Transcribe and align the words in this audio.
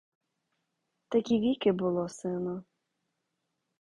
Так 1.09 1.31
віки 1.31 1.71
було, 1.71 2.09
сину. 2.09 2.63